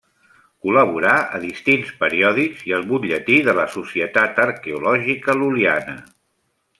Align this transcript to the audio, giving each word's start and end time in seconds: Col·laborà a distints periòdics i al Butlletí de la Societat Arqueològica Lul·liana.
Col·laborà 0.67 1.11
a 1.37 1.41
distints 1.43 1.91
periòdics 1.99 2.65
i 2.71 2.75
al 2.79 2.87
Butlletí 2.93 3.37
de 3.49 3.55
la 3.61 3.67
Societat 3.77 4.41
Arqueològica 4.51 5.37
Lul·liana. 5.43 5.97